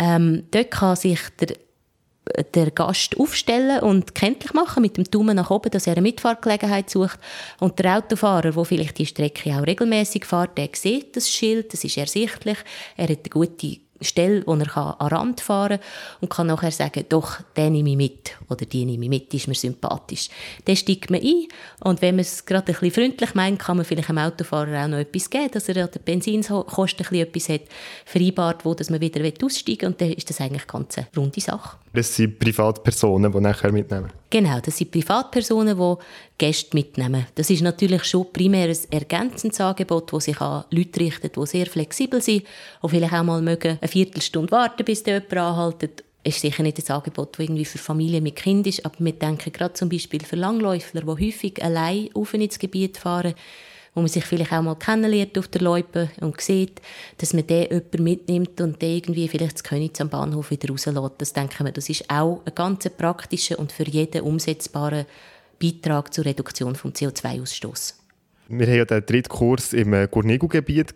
ähm, 0.00 0.44
dort 0.50 0.70
kann 0.70 0.96
sich 0.96 1.20
der, 1.40 1.56
der 2.54 2.70
Gast 2.70 3.20
aufstellen 3.20 3.80
und 3.80 4.14
kenntlich 4.14 4.54
machen 4.54 4.80
mit 4.80 4.96
dem 4.96 5.04
Daumen 5.04 5.36
nach 5.36 5.50
oben, 5.50 5.70
dass 5.70 5.86
er 5.86 5.92
eine 5.92 6.00
Mitfahrgelegenheit 6.00 6.88
sucht. 6.88 7.18
Und 7.58 7.78
der 7.78 7.98
Autofahrer, 7.98 8.50
der 8.50 8.64
vielleicht 8.64 8.96
die 8.96 9.04
Strecke 9.04 9.54
auch 9.54 9.66
regelmäßig 9.66 10.24
fährt, 10.24 10.56
der 10.56 10.70
sieht 10.72 11.16
das 11.16 11.28
Schild, 11.28 11.74
das 11.74 11.84
ist 11.84 11.98
ersichtlich. 11.98 12.56
Er 12.96 13.08
hat 13.08 13.18
eine 13.18 13.28
gute 13.28 13.76
Stelle, 14.00 14.42
wo 14.46 14.54
er 14.54 14.76
an 14.76 14.96
den 14.98 15.08
Rand 15.08 15.40
fahren 15.40 15.78
kann 15.78 16.18
und 16.20 16.30
kann 16.30 16.46
nachher 16.46 16.70
sagen, 16.70 17.04
doch, 17.08 17.38
den 17.56 17.72
nehme 17.72 17.90
ich 17.90 17.96
mit 17.96 18.32
oder 18.48 18.64
die 18.64 18.84
nehme 18.84 19.04
ich 19.04 19.10
mit, 19.10 19.32
die 19.32 19.36
ist 19.36 19.48
mir 19.48 19.54
sympathisch. 19.54 20.28
Dann 20.64 20.76
steigt 20.76 21.10
man 21.10 21.20
ein 21.20 21.46
und 21.80 22.02
wenn 22.02 22.16
man 22.16 22.20
es 22.20 22.44
gerade 22.44 22.72
ein 22.72 22.78
bisschen 22.78 22.90
freundlich 22.90 23.34
meint, 23.34 23.58
kann 23.58 23.76
man 23.76 23.86
vielleicht 23.86 24.08
dem 24.08 24.18
Autofahrer 24.18 24.84
auch 24.84 24.88
noch 24.88 24.98
etwas 24.98 25.28
geben, 25.28 25.50
dass 25.52 25.68
er 25.68 25.84
an 25.84 25.90
der 25.92 26.00
Benzinkosten 26.00 27.14
etwas 27.14 27.48
hat, 27.48 27.62
vereinbart, 28.04 28.64
wo 28.64 28.74
dass 28.74 28.90
man 28.90 29.00
wieder 29.00 29.20
aussteigen 29.44 29.80
will 29.80 29.88
und 29.88 30.00
dann 30.00 30.12
ist 30.12 30.30
das 30.30 30.40
eigentlich 30.40 30.62
eine 30.62 30.84
ganz 30.84 30.96
runde 31.16 31.40
Sache. 31.40 31.76
Das 31.92 32.14
sind 32.14 32.38
Privatpersonen, 32.38 33.32
die 33.32 33.40
nachher 33.40 33.72
mitnehmen? 33.72 34.12
Genau, 34.30 34.60
das 34.60 34.76
sind 34.76 34.92
Privatpersonen, 34.92 35.76
die 35.76 35.96
Gäste 36.38 36.76
mitnehmen. 36.76 37.26
Das 37.34 37.50
ist 37.50 37.62
natürlich 37.62 38.04
schon 38.04 38.32
primär 38.32 38.68
ein 38.68 38.78
ergänzendes 38.90 39.60
Angebot, 39.60 40.12
das 40.12 40.24
sich 40.24 40.40
an 40.40 40.64
Leute 40.70 41.00
richtet, 41.00 41.36
die 41.36 41.46
sehr 41.46 41.66
flexibel 41.66 42.22
sind 42.22 42.44
und 42.80 42.90
vielleicht 42.90 43.12
auch 43.12 43.24
mal 43.24 43.42
mögen 43.42 43.78
eine 43.80 43.88
Viertelstunde 43.88 44.52
warten, 44.52 44.84
bis 44.84 45.02
der 45.02 45.14
jemand 45.14 45.36
anhaltet. 45.36 46.04
Ist 46.22 46.40
sicher 46.40 46.62
nicht 46.62 46.78
ein 46.78 46.94
Angebot, 46.94 47.32
das 47.32 47.44
irgendwie 47.44 47.64
für 47.64 47.78
Familien 47.78 48.22
mit 48.22 48.36
Kind 48.36 48.66
ist, 48.66 48.84
aber 48.84 48.94
wir 48.98 49.12
denken 49.12 49.52
gerade 49.52 49.72
zum 49.72 49.88
Beispiel 49.88 50.22
für 50.22 50.36
Langläufler, 50.36 51.00
die 51.00 51.26
häufig 51.26 51.64
allein 51.64 52.10
auf 52.14 52.34
ins 52.34 52.58
Gebiet 52.58 52.98
fahren, 52.98 53.34
wo 53.94 54.00
man 54.00 54.08
sich 54.08 54.24
vielleicht 54.24 54.52
auch 54.52 54.62
mal 54.62 54.76
kennenlernt 54.76 55.36
auf 55.38 55.48
der 55.48 55.62
Loipe 55.62 56.10
und 56.20 56.40
sieht, 56.40 56.80
dass 57.18 57.32
man 57.34 57.46
den 57.46 57.68
jemanden 57.68 58.04
mitnimmt 58.04 58.60
und 58.60 58.80
den 58.80 58.96
irgendwie 58.96 59.28
vielleicht 59.28 59.58
zu 59.58 59.64
Königs 59.64 60.00
am 60.00 60.08
Bahnhof 60.08 60.50
wieder 60.50 60.68
rauslässt. 60.68 61.12
Das 61.18 61.32
denken 61.32 61.64
wir, 61.64 61.72
das 61.72 61.88
ist 61.88 62.08
auch 62.08 62.42
ein 62.44 62.54
ganz 62.54 62.88
praktischer 62.90 63.58
und 63.58 63.72
für 63.72 63.88
jeden 63.88 64.22
umsetzbarer 64.22 65.06
Beitrag 65.60 66.14
zur 66.14 66.24
Reduktion 66.24 66.72
des 66.72 66.82
CO2-Ausstoßes. 66.82 67.94
Wir 68.48 68.66
haben 68.66 68.74
ja 68.74 68.84
den 68.84 69.06
dritten 69.06 69.28
Kurs 69.28 69.72
im 69.72 69.92
Gornego-Gebiet. 70.10 70.92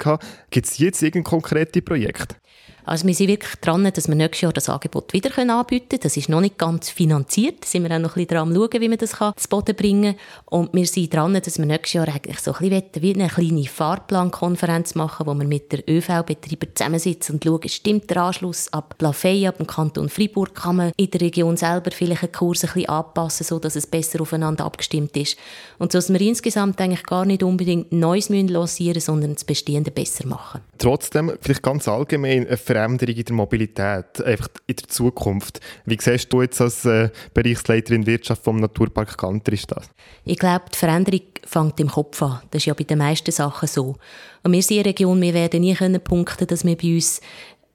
Gibt 0.50 0.66
es 0.66 0.78
jetzt 0.78 1.02
irgendein 1.02 1.24
konkretes 1.24 1.84
Projekt? 1.84 2.36
Also 2.84 3.06
wir 3.06 3.14
sind 3.14 3.28
wirklich 3.28 3.54
dran, 3.56 3.84
dass 3.84 4.08
wir 4.08 4.14
nächstes 4.14 4.42
Jahr 4.42 4.52
das 4.52 4.68
Angebot 4.68 5.12
wieder 5.12 5.30
anbieten 5.38 5.88
können. 5.88 6.00
Das 6.02 6.16
ist 6.16 6.28
noch 6.28 6.40
nicht 6.40 6.58
ganz 6.58 6.90
finanziert. 6.90 7.62
Da 7.62 7.66
sind 7.66 7.84
wir 7.84 7.94
auch 7.94 7.98
noch 7.98 8.16
ein 8.16 8.26
bisschen 8.26 8.28
dran 8.28 8.54
schauen, 8.54 8.80
wie 8.80 8.90
wir 8.90 8.96
das 8.96 9.10
zu 9.10 9.48
Boden 9.48 9.74
bringen 9.74 10.16
kann. 10.16 10.60
Und 10.60 10.74
wir 10.74 10.86
sind 10.86 11.12
dran, 11.14 11.34
dass 11.34 11.58
wir 11.58 11.66
nächstes 11.66 11.94
Jahr 11.94 12.08
eigentlich 12.08 12.40
so 12.40 12.52
ein 12.52 12.68
bisschen 12.68 13.02
wie 13.02 13.14
eine 13.14 13.28
kleine 13.28 13.64
Fahrplankonferenz 13.64 14.94
machen, 14.94 15.26
wo 15.26 15.34
wir 15.34 15.46
mit 15.46 15.72
der 15.72 15.88
ÖV-Betreiber 15.88 16.74
zusammensitzen 16.74 17.36
und 17.36 17.44
schauen, 17.44 17.68
stimmt 17.68 18.10
der 18.10 18.18
Anschluss 18.18 18.72
ab 18.72 18.96
Plafey, 18.98 19.46
ab 19.46 19.56
dem 19.56 19.66
Kanton 19.66 20.08
Freiburg, 20.08 20.54
kann 20.54 20.76
man 20.76 20.92
in 20.96 21.10
der 21.10 21.22
Region 21.22 21.56
selber 21.56 21.90
vielleicht 21.90 22.22
einen 22.22 22.32
Kurs 22.32 22.64
ein 22.64 22.72
bisschen 22.72 22.88
anpassen, 22.88 23.44
sodass 23.44 23.76
es 23.76 23.86
besser 23.86 24.20
aufeinander 24.20 24.64
abgestimmt 24.64 25.16
ist. 25.16 25.38
Und 25.78 25.92
so, 25.92 25.98
dass 25.98 26.12
wir 26.12 26.20
insgesamt 26.20 26.80
eigentlich 26.80 27.04
gar 27.04 27.24
nicht 27.24 27.42
unbedingt 27.42 27.92
Neues 27.92 28.28
lancieren 28.28 28.94
müssen, 28.94 29.00
sondern 29.00 29.34
das 29.34 29.44
Bestehende 29.44 29.90
besser 29.90 30.26
machen. 30.26 30.60
Trotzdem, 30.78 31.32
vielleicht 31.40 31.62
ganz 31.62 31.88
allgemein, 31.88 32.46
eine 32.46 32.56
Veränderung 32.74 33.14
in 33.14 33.24
der 33.24 33.34
Mobilität, 33.34 34.24
einfach 34.24 34.48
in 34.66 34.76
der 34.76 34.88
Zukunft. 34.88 35.60
Wie 35.84 35.98
siehst 36.00 36.32
du 36.32 36.42
jetzt 36.42 36.60
als 36.60 36.84
äh, 36.84 37.10
Bereichsleiterin 37.32 38.06
Wirtschaft 38.06 38.44
vom 38.44 38.60
Naturpark 38.60 39.16
Kantrisch 39.16 39.66
das? 39.66 39.88
Ich 40.24 40.38
glaube, 40.38 40.64
die 40.72 40.78
Veränderung 40.78 41.22
fängt 41.44 41.80
im 41.80 41.88
Kopf 41.88 42.22
an. 42.22 42.40
Das 42.50 42.62
ist 42.62 42.66
ja 42.66 42.74
bei 42.74 42.84
den 42.84 42.98
meisten 42.98 43.30
Sachen 43.30 43.68
so. 43.68 43.96
Und 44.42 44.52
wir 44.52 44.62
sind 44.62 44.78
eine 44.78 44.86
Region, 44.86 45.20
wir 45.20 45.34
werden 45.34 45.60
nie 45.60 45.74
können 45.74 46.02
punkten, 46.02 46.46
dass 46.46 46.64
wir 46.64 46.76
bei 46.76 46.94
uns 46.94 47.20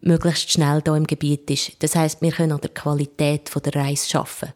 möglichst 0.01 0.51
schnell 0.51 0.81
hier 0.83 0.95
im 0.95 1.07
Gebiet 1.07 1.49
ist. 1.49 1.71
Das 1.79 1.95
heißt, 1.95 2.21
wir 2.21 2.31
können 2.31 2.51
an 2.51 2.61
der 2.61 2.69
Qualität 2.69 3.51
der 3.53 3.75
Reise 3.75 4.19
arbeiten. 4.19 4.53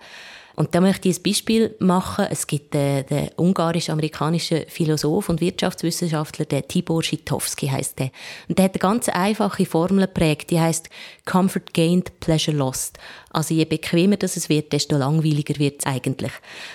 Und 0.56 0.76
da 0.76 0.82
möchte 0.82 1.10
ich 1.10 1.18
ein 1.18 1.24
Beispiel 1.24 1.76
machen. 1.80 2.28
Es 2.30 2.46
gibt 2.46 2.76
äh, 2.76 3.04
den 3.04 3.30
ungarisch-amerikanischen 3.38 4.66
Philosoph 4.68 5.30
und 5.30 5.42
Wirtschaftswissenschaftler, 5.42 6.46
der 6.46 6.68
Tibor 6.68 7.02
Schitowski 7.02 7.68
heißt 7.68 8.00
der. 8.00 8.12
Und 8.48 8.60
der 8.60 8.66
hat 8.66 8.74
eine 8.74 8.80
ganz 8.80 9.10
einfache 9.10 9.66
Formel 9.66 10.06
geprägt, 10.06 10.52
die 10.52 10.60
heißt 10.60 10.90
Comfort 11.26 11.74
gained, 11.74 12.20
pleasure 12.20 12.56
lost. 12.56 13.00
Also 13.32 13.56
je 13.56 13.66
bequemer 13.66 14.18
das 14.18 14.38
es 14.38 14.48
wird, 14.48 14.74
desto 14.74 14.96
langweiliger 14.96 15.58
wird 15.58 15.80
es 15.80 15.86
eigentlich. 15.88 16.32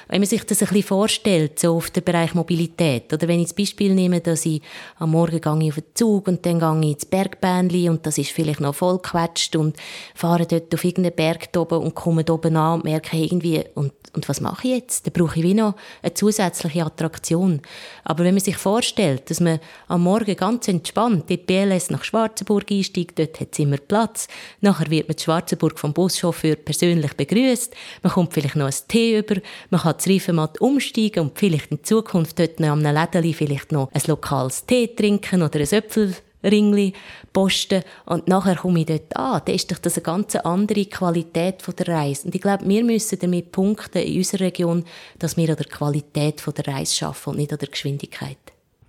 Wenn 0.09 0.21
man 0.21 0.29
sich 0.29 0.43
das 0.43 0.61
ein 0.61 0.69
bisschen 0.69 0.83
vorstellt, 0.83 1.61
so 1.61 1.77
auf 1.77 1.91
den 1.91 2.03
Bereich 2.03 2.35
Mobilität, 2.35 3.13
oder 3.13 3.29
wenn 3.29 3.39
ich 3.39 3.47
das 3.47 3.55
Beispiel 3.55 3.95
nehme, 3.95 4.21
dass 4.21 4.45
ich 4.45 4.61
am 4.99 5.13
Morgen 5.13 5.41
gehe 5.41 5.69
auf 5.71 5.77
den 5.77 5.85
Zug 5.95 6.27
und 6.27 6.45
dann 6.45 6.59
gehe 6.59 6.81
ich 6.81 6.95
ins 6.97 7.07
Bergbähnli 7.07 7.89
und 7.89 8.05
das 8.05 8.19
ist 8.19 8.33
vielleicht 8.33 8.61
noch 8.61 8.75
voll 8.75 8.97
gequetscht 8.97 9.55
und 9.55 9.77
fahre 10.17 10.47
dort 10.47 10.75
auf 10.75 10.85
irgendeinen 10.85 11.15
Berg 11.15 11.49
oben 11.57 11.79
und 11.79 11.95
komme 11.95 12.25
oben 12.29 12.57
an 12.57 12.75
und 12.77 12.85
merke 12.85 13.17
irgendwie, 13.17 13.65
und, 13.79 13.93
und 14.15 14.29
was 14.29 14.41
mache 14.41 14.67
ich 14.67 14.75
jetzt? 14.75 15.07
Dann 15.07 15.13
brauche 15.13 15.39
ich 15.39 15.45
wie 15.45 15.55
noch 15.55 15.75
eine 16.03 16.15
zusätzliche 16.15 16.85
Attraktion. 16.85 17.61
Aber 18.05 18.25
wenn 18.25 18.35
man 18.35 18.43
sich 18.43 18.57
vorstellt, 18.57 19.31
dass 19.31 19.41
man 19.41 19.61
am 19.87 20.03
Morgen 20.03 20.37
ganz 20.37 20.69
entspannt 20.69 21.31
in 21.31 21.37
die 21.39 21.45
BLS 21.45 21.91
nach 21.91 22.05
Schwarzenburg 22.05 22.71
einsteigt, 22.71 23.19
dort 23.19 23.41
hat 23.41 23.49
es 23.53 23.59
immer 23.59 23.77
Platz, 23.77 24.29
nachher 24.61 24.91
wird 24.91 25.09
man 25.09 25.17
in 25.17 25.23
Schwarzenburg 25.23 25.79
vom 25.79 25.93
Buschauffeur 25.93 26.57
persönlich 26.57 27.15
begrüßt, 27.15 27.75
man 28.03 28.13
kommt 28.13 28.35
vielleicht 28.35 28.57
noch 28.57 28.67
ein 28.67 28.89
Tee 28.89 29.19
über, 29.19 29.37
man 29.71 29.81
kann 29.81 29.95
das 29.97 30.09
Reifenmatt 30.09 30.61
umsteigen 30.61 31.25
und 31.25 31.39
vielleicht 31.39 31.71
in 31.71 31.85
Zukunft 31.85 32.39
dort 32.39 32.61
noch 32.61 32.69
am 32.69 32.81
Lädeli 32.81 33.33
vielleicht 33.33 33.73
noch 33.73 33.91
ein 33.93 34.03
lokales 34.07 34.67
Tee 34.67 34.89
trinken 34.89 35.43
oder 35.43 35.61
ein 35.61 35.69
Äpfel 35.69 36.15
Ringli 36.51 36.93
posten 37.33 37.83
und 38.07 38.29
nachher 38.29 38.57
komme 38.57 38.81
ich 38.81 38.87
dort 38.87 39.17
an. 39.17 39.43
Dann 39.45 39.55
ist 39.55 39.71
doch 39.71 39.79
das 39.79 39.97
eine 39.97 40.03
ganz 40.03 40.35
andere 40.37 40.85
Qualität 40.87 41.63
der 41.79 41.89
Reise. 41.89 42.27
Und 42.27 42.35
ich 42.35 42.41
glaube, 42.41 42.69
wir 42.69 42.85
müssen 42.85 43.19
damit 43.19 43.53
punkten 43.53 44.03
in 44.03 44.19
unserer 44.19 44.41
Region, 44.41 44.85
dass 45.19 45.37
wir 45.37 45.49
an 45.51 45.57
der 45.57 45.67
Qualität 45.67 46.43
der 46.47 46.75
Reise 46.75 47.07
arbeiten 47.07 47.31
und 47.31 47.37
nicht 47.37 47.53
an 47.53 47.59
der 47.59 47.69
Geschwindigkeit. 47.69 48.39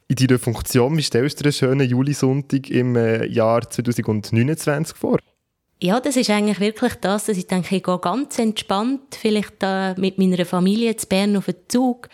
In 0.07 0.15
deiner 0.15 0.39
Funktion, 0.39 0.97
wie 0.97 1.03
stellst 1.03 1.39
du 1.39 1.43
dir 1.43 1.49
einen 1.49 1.53
schönen 1.53 1.89
Julisonntag 1.89 2.69
im 2.71 2.95
äh, 2.95 3.27
Jahr 3.27 3.69
2029 3.69 4.97
vor? 4.97 5.19
Ja, 5.81 5.99
das 5.99 6.17
ist 6.17 6.29
eigentlich 6.29 6.59
wirklich 6.59 6.95
das, 6.95 7.25
dass 7.25 7.37
ich 7.37 7.47
denke, 7.47 7.75
ich 7.75 7.83
gehe 7.83 7.99
ganz 7.99 8.37
entspannt, 8.37 9.15
vielleicht 9.17 9.61
äh, 9.61 9.93
mit 9.99 10.17
meiner 10.17 10.45
Familie 10.45 10.95
zu 10.97 11.07
Bern 11.07 11.37
auf 11.37 11.45
den 11.45 11.55
Zug. 11.67 12.09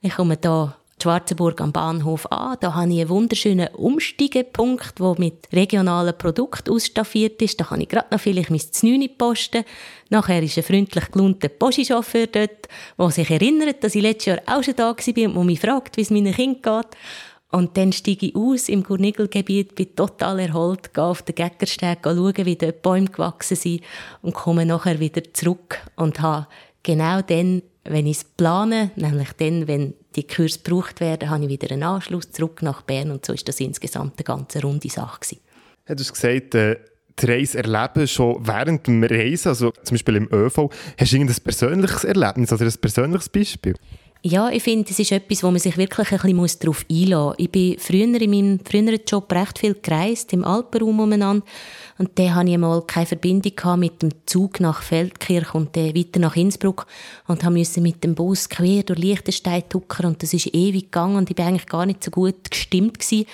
Ich 0.00 0.14
komme 0.14 0.36
da 0.36 0.76
Schwarzenburg 1.04 1.60
am 1.60 1.70
Bahnhof 1.70 2.26
an. 2.32 2.56
Da 2.60 2.74
habe 2.74 2.90
ich 2.90 3.00
einen 3.00 3.08
wunderschönen 3.10 3.68
Umsteigepunkt, 3.74 4.98
der 4.98 5.14
mit 5.18 5.52
regionalen 5.52 6.16
Produkten 6.16 6.70
ausstaffiert 6.72 7.42
ist. 7.42 7.60
Da 7.60 7.64
kann 7.64 7.82
ich 7.82 7.88
gerade 7.88 8.08
noch 8.10 8.20
vielleicht 8.20 8.48
mein 8.48 8.60
Znüni 8.60 9.08
posten. 9.08 9.64
Nachher 10.08 10.42
ist 10.42 10.56
ein 10.56 10.64
freundlich 10.64 11.10
gelaunter 11.10 11.48
Postichauffeur 11.48 12.26
dort, 12.26 12.68
der 12.98 13.10
sich 13.10 13.30
erinnert, 13.30 13.84
dass 13.84 13.94
ich 13.94 14.02
letztes 14.02 14.26
Jahr 14.26 14.38
auch 14.46 14.62
schon 14.62 14.76
da 14.76 14.96
war 14.96 15.36
und 15.36 15.46
mich 15.46 15.60
fragt, 15.60 15.98
wie 15.98 16.02
es 16.02 16.10
meinen 16.10 16.32
Kindern 16.32 16.82
geht. 16.82 16.98
Und 17.50 17.76
dann 17.76 17.92
steige 17.92 18.26
ich 18.26 18.34
aus 18.34 18.68
im 18.68 18.82
Gurnigelgebiet, 18.82 19.74
bin 19.74 19.94
total 19.94 20.40
erholt, 20.40 20.92
gehe 20.92 21.04
auf 21.04 21.22
den 21.22 21.34
Geckersteg 21.34 21.98
schauen, 22.02 22.34
wie 22.46 22.56
dort 22.56 22.82
Bäume 22.82 23.06
gewachsen 23.06 23.56
sind 23.56 23.82
und 24.22 24.34
komme 24.34 24.66
nachher 24.66 24.98
wieder 24.98 25.22
zurück 25.32 25.78
und 25.96 26.20
habe 26.20 26.48
genau 26.82 27.20
dann, 27.20 27.62
wenn 27.84 28.06
ich 28.06 28.18
es 28.18 28.24
plane, 28.24 28.90
nämlich 28.96 29.32
dann, 29.38 29.68
wenn 29.68 29.94
die 30.16 30.26
Kurse 30.26 30.60
gebraucht 30.60 31.00
werden, 31.00 31.30
habe 31.30 31.44
ich 31.44 31.50
wieder 31.50 31.70
einen 31.70 31.82
Anschluss 31.82 32.30
zurück 32.30 32.62
nach 32.62 32.82
Bern 32.82 33.10
und 33.10 33.24
so 33.24 33.32
ist 33.32 33.46
das 33.48 33.60
insgesamt 33.60 34.14
eine 34.16 34.24
ganz 34.24 34.56
runde 34.62 34.88
Sache 34.88 35.20
gewesen. 35.20 35.40
Du 35.86 35.94
hast 35.94 36.12
gesagt, 36.12 36.54
äh, 36.54 36.76
die 37.20 37.26
Reise 37.26 37.58
erleben 37.58 38.08
schon 38.08 38.46
während 38.46 38.86
dem 38.86 39.04
Reisen, 39.04 39.48
also 39.48 39.70
zum 39.82 39.94
Beispiel 39.94 40.16
im 40.16 40.28
ÖV. 40.32 40.70
Hast 40.98 41.12
du 41.12 41.16
irgendein 41.16 41.42
persönliches 41.44 42.04
Erlebnis 42.04 42.52
oder 42.52 42.64
ein 42.64 42.72
persönliches 42.80 43.28
Beispiel? 43.28 43.74
Ja, 44.26 44.48
ich 44.48 44.62
finde, 44.62 44.90
es 44.90 44.98
ist 44.98 45.12
etwas, 45.12 45.42
wo 45.42 45.50
man 45.50 45.60
sich 45.60 45.76
wirklich 45.76 46.10
ein 46.10 46.18
bisschen 46.18 46.60
darauf 46.60 46.86
einlassen 46.90 47.26
muss. 47.26 47.34
Ich 47.36 47.50
bin 47.50 47.78
früher 47.78 48.20
in 48.22 48.30
meinem 48.30 48.58
früheren 48.60 49.00
Job 49.06 49.30
recht 49.30 49.58
viel 49.58 49.74
gereist, 49.74 50.32
im 50.32 50.44
Alpenraum 50.44 50.98
umeinander. 50.98 51.44
Und 51.96 52.18
dann 52.18 52.34
hatte 52.34 52.50
ich 52.50 52.58
mal 52.58 52.82
keine 52.82 53.06
Verbindung 53.06 53.78
mit 53.78 54.02
dem 54.02 54.10
Zug 54.26 54.60
nach 54.60 54.82
Feldkirch 54.82 55.54
und 55.54 55.76
dann 55.76 55.94
weiter 55.94 56.18
nach 56.18 56.36
Innsbruck 56.36 56.86
und 57.28 57.42
musste 57.50 57.80
mit 57.80 58.02
dem 58.02 58.14
Bus 58.14 58.48
quer 58.48 58.82
durch 58.82 58.98
Liechtenstein 58.98 59.68
tuckern 59.68 60.06
und 60.06 60.22
das 60.22 60.34
ist 60.34 60.52
ewig 60.54 60.84
gegangen 60.84 61.16
und 61.16 61.30
ich 61.30 61.38
war 61.38 61.46
eigentlich 61.46 61.66
gar 61.66 61.86
nicht 61.86 62.02
so 62.02 62.10
gut 62.10 62.50
gestimmt 62.50 62.98
gewesen 62.98 63.26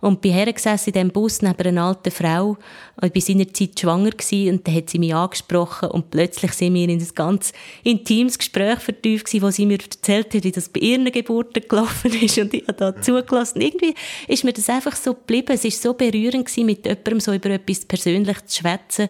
und 0.00 0.20
bin 0.20 0.32
hergesessen 0.32 0.88
in 0.88 0.92
diesem 0.92 1.10
Bus 1.10 1.42
neben 1.42 1.66
einer 1.66 1.84
alten 1.84 2.10
Frau. 2.10 2.56
Ich 3.02 3.14
war 3.14 3.20
seinerzeit 3.20 3.78
schwanger 3.78 4.10
und 4.30 4.66
dann 4.66 4.74
hat 4.74 4.90
sie 4.90 4.98
mich 4.98 5.14
angesprochen 5.14 5.90
und 5.90 6.10
plötzlich 6.10 6.52
sind 6.52 6.74
wir 6.74 6.84
in 6.84 6.90
ein 6.90 7.08
ganz 7.14 7.52
intimes 7.82 8.38
Gespräch 8.38 8.78
vertieft 8.78 9.26
gewesen, 9.26 9.42
wo 9.42 9.50
sie 9.50 9.66
mir 9.66 9.78
erzählt 9.78 10.34
hat, 10.34 10.44
wie 10.44 10.52
das 10.52 10.68
bei 10.68 10.80
ihren 10.80 11.10
Geburten 11.10 11.62
gelaufen 11.68 12.12
ist 12.22 12.38
und 12.38 12.54
ich 12.54 12.62
habe 12.62 12.74
da 12.74 13.00
zugelassen. 13.00 13.60
Irgendwie 13.60 13.94
ist 14.28 14.44
mir 14.44 14.52
das 14.52 14.68
einfach 14.68 14.96
so 14.96 15.14
geblieben. 15.14 15.52
Es 15.52 15.64
war 15.64 15.70
so 15.70 15.94
berührend 15.94 16.46
gewesen, 16.46 16.66
mit 16.66 16.86
jemandem 16.86 17.20
so 17.20 17.32
über 17.32 17.50
etwas 17.50 17.86
persönlich 18.06 18.44
zu 18.46 18.60
schwätzen. 18.60 19.08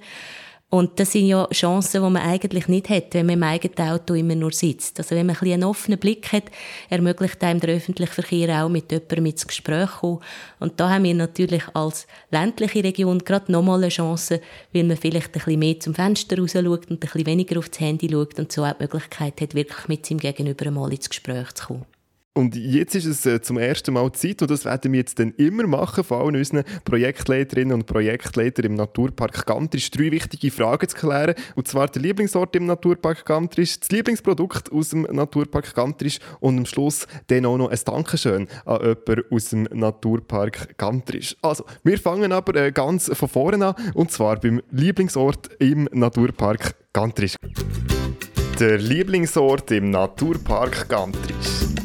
Und 0.68 0.98
das 0.98 1.12
sind 1.12 1.28
ja 1.28 1.46
Chancen, 1.52 2.02
die 2.02 2.10
man 2.10 2.22
eigentlich 2.22 2.66
nicht 2.66 2.88
hat, 2.88 3.14
wenn 3.14 3.26
man 3.26 3.36
im 3.36 3.42
eigenen 3.44 3.88
Auto 3.88 4.14
immer 4.14 4.34
nur 4.34 4.50
sitzt. 4.50 4.98
Also 4.98 5.14
wenn 5.14 5.26
man 5.26 5.36
ein 5.36 5.52
einen 5.52 5.64
offenen 5.64 5.98
Blick 5.98 6.32
hat, 6.32 6.44
ermöglicht 6.90 7.42
einem 7.44 7.60
der 7.60 7.76
öffentliche 7.76 8.12
Verkehr 8.12 8.64
auch 8.64 8.68
mit 8.68 8.90
jemandem 8.90 9.26
ins 9.26 9.46
Gespräch 9.46 9.90
kommen. 10.00 10.18
Und 10.58 10.80
da 10.80 10.90
haben 10.90 11.04
wir 11.04 11.14
natürlich 11.14 11.62
als 11.72 12.08
ländliche 12.32 12.82
Region 12.82 13.20
gerade 13.20 13.52
nochmal 13.52 13.78
eine 13.78 13.90
Chance, 13.90 14.40
weil 14.72 14.84
man 14.84 14.96
vielleicht 14.96 15.28
ein 15.28 15.32
bisschen 15.32 15.58
mehr 15.60 15.78
zum 15.78 15.94
Fenster 15.94 16.36
raus 16.36 16.52
schaut 16.52 16.66
und 16.66 16.90
ein 16.90 16.98
bisschen 16.98 17.26
weniger 17.26 17.60
aufs 17.60 17.78
Handy 17.78 18.10
schaut 18.10 18.36
und 18.36 18.50
so 18.50 18.64
auch 18.64 18.72
die 18.72 18.82
Möglichkeit 18.82 19.40
hat, 19.40 19.54
wirklich 19.54 19.86
mit 19.86 20.04
seinem 20.04 20.18
Gegenüber 20.18 20.66
einmal 20.66 20.92
ins 20.92 21.08
Gespräch 21.08 21.52
zu 21.52 21.66
kommen. 21.66 21.95
Und 22.36 22.54
jetzt 22.54 22.94
ist 22.94 23.06
es 23.06 23.24
äh, 23.24 23.40
zum 23.40 23.56
ersten 23.56 23.94
Mal 23.94 24.12
Zeit, 24.12 24.42
und 24.42 24.50
das 24.50 24.66
werden 24.66 24.92
wir 24.92 25.00
jetzt 25.00 25.18
dann 25.18 25.30
immer 25.38 25.66
machen, 25.66 26.04
von 26.04 26.20
allen 26.20 26.36
unseren 26.36 26.64
Projektleiterinnen 26.84 27.72
und 27.72 27.86
Projektleitern 27.86 28.66
im 28.66 28.74
Naturpark 28.74 29.46
Gantrisch, 29.46 29.90
drei 29.90 30.10
wichtige 30.10 30.50
Fragen 30.50 30.86
zu 30.86 30.96
klären. 30.96 31.34
Und 31.54 31.66
zwar 31.66 31.88
der 31.88 32.02
Lieblingsort 32.02 32.54
im 32.54 32.66
Naturpark 32.66 33.24
Gantrisch, 33.24 33.80
das 33.80 33.88
Lieblingsprodukt 33.90 34.70
aus 34.70 34.90
dem 34.90 35.06
Naturpark 35.10 35.74
Gantrisch 35.74 36.18
und 36.38 36.58
am 36.58 36.66
Schluss 36.66 37.06
dann 37.28 37.46
auch 37.46 37.56
noch 37.56 37.70
ein 37.70 37.78
Dankeschön 37.82 38.48
an 38.66 38.80
jemanden 38.82 39.22
aus 39.30 39.48
dem 39.48 39.62
Naturpark 39.72 40.76
Gantrisch. 40.76 41.36
Also, 41.40 41.64
wir 41.84 41.98
fangen 41.98 42.32
aber 42.32 42.54
äh, 42.56 42.70
ganz 42.70 43.10
von 43.14 43.30
vorne 43.30 43.68
an, 43.68 43.74
und 43.94 44.10
zwar 44.10 44.38
beim 44.40 44.60
Lieblingsort 44.70 45.48
im 45.58 45.88
Naturpark 45.90 46.74
Gantrisch. 46.92 47.36
Der 48.60 48.76
Lieblingsort 48.76 49.70
im 49.70 49.88
Naturpark 49.88 50.86
Gantrisch. 50.90 51.75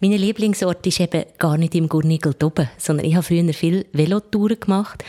Mein 0.00 0.12
Lieblingsort 0.12 0.86
ist 0.86 1.00
eben 1.00 1.24
gar 1.38 1.58
nicht 1.58 1.74
im 1.74 1.88
Gurnigel 1.88 2.32
oben, 2.44 2.70
sondern 2.78 3.04
ich 3.04 3.16
habe 3.16 3.24
früher 3.24 3.52
viel 3.52 3.84
Velotouren 3.92 4.60
gemacht. 4.60 5.02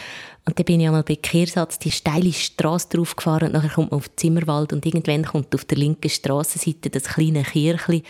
Und 0.48 0.58
dann 0.58 0.66
bin 0.66 0.80
ich 0.80 0.88
einmal 0.88 1.04
bei 1.04 1.16
Kehrsatz 1.16 1.78
die 1.78 1.92
steile 1.92 2.34
Straße 2.34 2.88
drauf 2.90 3.16
gefahren 3.16 3.50
und 3.50 3.54
nachher 3.54 3.70
kommt 3.70 3.92
man 3.92 4.00
auf 4.00 4.10
Zimmerwald 4.16 4.74
und 4.74 4.84
irgendwann 4.88 5.26
kommt 5.26 5.54
auf 5.54 5.66
der 5.66 5.78
linken 5.78 6.10
Strassenseite 6.10 6.90
das 6.90 7.04
kleine 7.04 7.44
Kirchli 7.44 8.02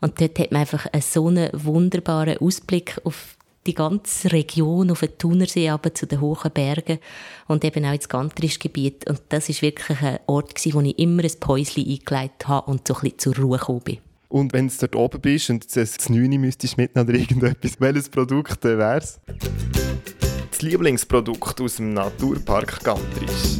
und 0.00 0.18
dort 0.18 0.38
hat 0.38 0.52
man 0.52 0.62
einfach 0.62 0.86
einen 0.86 1.02
so 1.02 1.28
einen 1.28 1.50
wunderbaren 1.52 2.38
Ausblick 2.38 2.98
auf 3.04 3.36
die 3.66 3.74
ganze 3.74 4.32
Region, 4.32 4.90
auf 4.90 5.00
den 5.00 5.18
Thunersee, 5.18 5.68
aber 5.68 5.92
zu 5.92 6.06
den 6.06 6.22
hohen 6.22 6.50
Bergen 6.50 6.98
und 7.46 7.62
eben 7.62 7.84
auch 7.84 7.92
ins 7.92 8.08
Gantrischgebiet. 8.08 9.06
Und 9.06 9.20
das 9.28 9.50
ist 9.50 9.60
wirklich 9.60 10.00
ein 10.00 10.18
Ort, 10.26 10.54
wo 10.64 10.80
ich 10.80 10.98
immer 10.98 11.24
ein 11.24 11.40
Päuschen 11.40 11.86
eingelegt 11.86 12.48
habe 12.48 12.70
und 12.70 12.88
so 12.88 12.94
ein 12.94 13.00
bisschen 13.02 13.18
zur 13.18 13.36
Ruhe 13.36 13.58
gekommen 13.58 13.80
bin. 13.80 14.11
Und 14.32 14.54
wenn 14.54 14.68
du 14.68 14.74
dort 14.80 14.96
oben 14.96 15.20
bist 15.20 15.50
und 15.50 15.76
das 15.76 16.08
9 16.08 16.40
müsstest 16.40 16.78
mitnehmen 16.78 17.06
oder 17.06 17.18
irgendetwas, 17.18 17.78
welches 17.78 18.08
Produkt 18.08 18.64
äh, 18.64 18.78
wäre 18.78 18.96
es? 18.96 19.20
Das 20.50 20.62
Lieblingsprodukt 20.62 21.60
aus 21.60 21.76
dem 21.76 21.92
Naturpark 21.92 22.82
Gantrisch. 22.82 23.58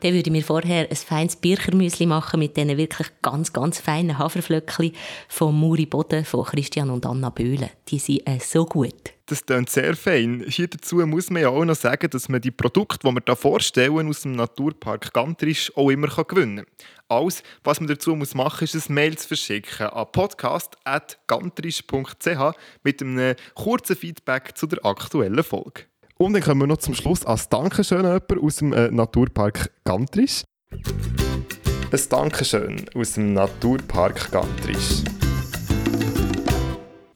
Dann 0.00 0.14
würde 0.14 0.30
ich 0.30 0.30
mir 0.30 0.42
vorher 0.42 0.88
ein 0.88 0.96
feines 0.96 1.36
Birchermüsli 1.36 2.06
machen 2.06 2.40
mit 2.40 2.56
diesen 2.56 2.78
wirklich 2.78 3.08
ganz, 3.20 3.52
ganz 3.52 3.78
feinen 3.80 4.16
Haferflöckchen 4.16 4.92
von 5.28 5.54
Muri 5.54 5.84
Boden, 5.84 6.24
von 6.24 6.46
Christian 6.46 6.88
und 6.88 7.04
Anna 7.04 7.28
Böhle. 7.28 7.68
Die 7.88 7.98
sind 7.98 8.26
äh, 8.26 8.38
so 8.40 8.64
gut. 8.64 8.94
Das 9.26 9.44
klingt 9.44 9.68
sehr 9.68 9.94
fein. 9.94 10.42
Hier 10.48 10.68
dazu 10.68 11.06
muss 11.06 11.28
man 11.28 11.42
ja 11.42 11.50
auch 11.50 11.66
noch 11.66 11.76
sagen, 11.76 12.08
dass 12.08 12.30
man 12.30 12.40
die 12.40 12.50
Produkte, 12.50 13.06
die 13.06 13.14
wir 13.14 13.22
hier 13.26 13.36
vorstellen 13.36 14.08
aus 14.08 14.22
dem 14.22 14.32
Naturpark 14.32 15.12
Gantrisch, 15.12 15.70
auch 15.76 15.90
immer 15.90 16.08
gewinnen 16.08 16.64
kann. 16.64 16.66
Alles, 17.10 17.42
was 17.64 17.80
man 17.80 17.88
dazu 17.88 18.14
machen 18.14 18.36
muss, 18.36 18.74
ist 18.74 18.88
ein 18.88 18.94
Mail 18.94 19.18
zu 19.18 19.26
verschicken 19.26 19.88
an 19.88 20.06
podcast.gantrisch.ch 20.12 22.56
mit 22.84 23.02
einem 23.02 23.34
kurzen 23.54 23.96
Feedback 23.96 24.56
zu 24.56 24.68
der 24.68 24.84
aktuellen 24.84 25.42
Folge. 25.42 25.86
Und 26.18 26.34
dann 26.34 26.42
kommen 26.42 26.60
wir 26.60 26.68
noch 26.68 26.76
zum 26.76 26.94
Schluss 26.94 27.26
als 27.26 27.48
Dankeschön 27.48 28.04
jemand 28.04 28.38
aus 28.40 28.56
dem 28.56 28.72
äh, 28.72 28.92
Naturpark 28.92 29.72
Gantrisch. 29.84 30.44
Ein 30.70 32.00
Dankeschön 32.08 32.84
aus 32.94 33.14
dem 33.14 33.32
Naturpark 33.32 34.30
Gantrisch. 34.30 35.02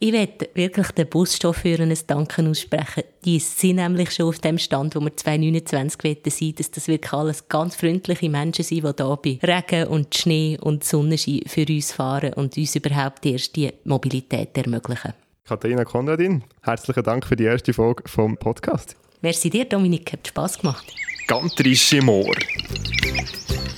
Ich 0.07 0.13
werde 0.13 0.51
wirklich 0.53 0.89
den 0.89 1.09
Buschauffeuren 1.09 1.91
ein 1.91 1.99
Danken 2.07 2.51
aussprechen. 2.51 3.05
Die 3.25 3.39
sind 3.39 3.77
nämlich 3.77 4.11
schon 4.11 4.27
auf 4.27 4.39
dem 4.39 4.59
Stand, 4.59 4.95
wo 4.95 5.01
wir 5.01 5.17
2029 5.17 6.23
sein 6.31 6.55
dass 6.57 6.71
das 6.71 6.89
wirklich 6.89 7.13
alles 7.15 7.49
ganz 7.49 7.75
freundliche 7.75 8.29
Menschen 8.29 8.67
sind, 8.67 8.85
die 8.85 9.03
hier 9.03 9.17
bei 9.17 9.39
Regen 9.43 9.89
und 9.89 10.15
Schnee 10.15 10.59
und 10.61 10.85
Sonnenschein 10.85 11.41
für 11.47 11.65
uns 11.67 11.93
fahren 11.93 12.35
und 12.35 12.55
uns 12.55 12.77
überhaupt 12.77 13.25
erst 13.25 13.57
die 13.57 13.73
Mobilität 13.85 14.55
ermöglichen. 14.59 15.15
Katharina 15.49 15.85
Konradin, 15.85 16.45
herzlichen 16.61 17.03
Dank 17.03 17.25
für 17.25 17.37
die 17.37 17.45
erste 17.45 17.73
Folge 17.73 18.03
vom 18.07 18.37
Podcast. 18.37 18.97
Merci 19.23 19.49
dir, 19.49 19.65
Dominik, 19.65 20.13
hat 20.13 20.29
Spass 20.29 20.59
gemacht. 20.59 20.85
Gantrische 21.29 22.03
Moor. 22.03 22.35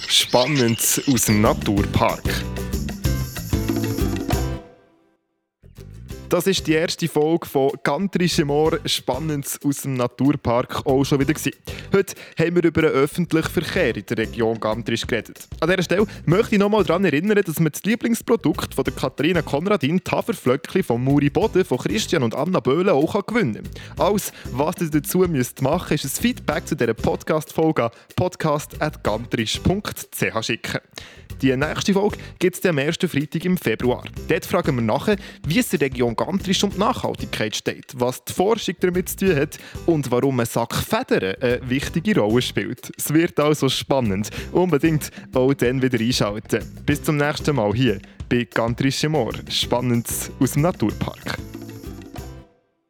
Spannend 0.09 0.81
aus 1.07 1.27
dem 1.27 1.41
Naturpark. 1.41 2.25
Das 6.29 6.49
ist 6.49 6.67
die 6.67 6.73
erste 6.73 7.07
Folge 7.07 7.47
von 7.47 7.71
Gantrische 7.85 8.45
Moor, 8.45 8.81
Spannendes 8.85 9.61
aus 9.65 9.83
dem 9.83 9.95
Naturpark, 9.95 10.85
auch 10.85 11.05
schon 11.05 11.21
wieder 11.21 11.33
gewesen. 11.33 11.53
Heute 11.93 12.17
haben 12.37 12.57
wir 12.57 12.65
über 12.65 12.83
den 12.83 12.91
öffentlichen 12.91 13.49
Verkehr 13.49 13.97
in 13.97 14.05
der 14.07 14.19
Region 14.19 14.59
Gantrisch 14.59 15.07
geredet. 15.07 15.47
An 15.61 15.71
dieser 15.71 15.85
Stelle 15.85 16.05
möchte 16.25 16.57
ich 16.57 16.61
noch 16.61 16.69
mal 16.69 16.83
daran 16.83 17.05
erinnern, 17.05 17.41
dass 17.47 17.61
man 17.61 17.71
das 17.71 17.85
Lieblingsprodukt 17.85 18.75
von 18.75 18.83
der 18.83 18.93
Katharina 18.93 19.43
Konradin, 19.43 20.01
die 20.05 20.11
Haferflöckchen 20.11 20.83
von 20.83 21.05
Muri 21.05 21.31
Boden, 21.31 21.65
von 21.65 21.79
Christian 21.79 22.25
und 22.25 22.35
Anna 22.35 22.59
Böhle 22.59 22.93
auch 22.93 23.25
gewinnen 23.25 23.63
kann. 23.63 24.09
Alles, 24.09 24.33
was 24.51 24.75
ihr 24.81 24.91
dazu 24.91 25.19
müsst 25.19 25.63
machen 25.63 25.93
müsst, 25.93 26.07
ist 26.07 26.19
ein 26.19 26.23
Feedback 26.23 26.67
zu 26.67 26.75
dieser 26.75 26.95
Podcast-Folge 26.95 27.85
an 27.85 27.91
podcast.gantrisch.ch 28.17 30.45
schicken. 30.45 30.81
Die 31.43 31.55
nächste 31.55 31.93
Folge 31.93 32.17
gibt 32.39 32.57
es 32.57 32.65
am 32.65 32.79
ersten 32.79 33.09
Freitag 33.09 33.45
im 33.45 33.59
Februar. 33.59 34.05
Dort 34.27 34.47
fragen 34.47 34.77
wir 34.77 34.83
nachher, 34.83 35.17
wie 35.47 35.59
es 35.59 35.69
der 35.69 35.83
Region 35.83 36.16
Gantrisch 36.17 36.65
um 36.65 36.71
die 36.71 36.79
Nachhaltigkeit 36.79 37.55
steht, 37.55 37.93
was 37.97 38.25
die 38.25 38.33
Forschung 38.33 38.77
damit 38.81 39.09
zu 39.09 39.17
tun 39.17 39.37
hat 39.37 39.59
und 39.87 40.11
warum 40.11 40.41
ein 40.41 40.47
Sack 40.47 40.75
Federn 40.75 41.35
eine 41.41 41.61
wichtige 41.69 42.19
Rolle 42.19 42.43
spielt. 42.43 42.93
Es 42.97 43.13
wird 43.13 43.39
also 43.39 43.69
spannend. 43.69 44.31
Unbedingt 44.53 45.11
auch 45.35 45.55
dann 45.55 45.83
wieder 45.83 46.01
einschalten. 46.01 46.65
Bis 46.85 47.03
zum 47.03 47.17
nächsten 47.17 47.57
Mal 47.57 47.73
hier 47.75 47.99
bei 48.29 48.45
Gantrische 48.45 49.09
Moor. 49.09 49.33
Spannend 49.49 50.09
aus 50.41 50.53
dem 50.53 50.63
Naturpark. 50.63 51.39